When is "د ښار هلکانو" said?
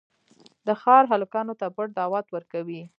0.67-1.53